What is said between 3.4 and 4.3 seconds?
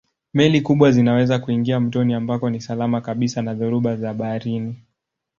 na dhoruba za